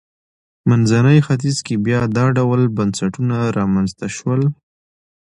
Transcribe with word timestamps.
منځني 0.69 1.17
ختیځ 1.27 1.57
کې 1.65 1.75
بیا 1.85 2.01
دا 2.17 2.25
ډول 2.37 2.61
بنسټونه 2.77 3.35
رامنځته 3.57 4.07
شول. 4.15 4.41